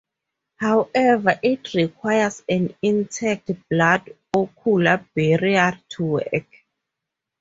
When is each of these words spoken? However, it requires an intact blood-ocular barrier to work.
However, 0.55 1.39
it 1.43 1.75
requires 1.75 2.41
an 2.49 2.73
intact 2.81 3.51
blood-ocular 3.69 5.05
barrier 5.13 5.79
to 5.89 6.03
work. 6.05 6.47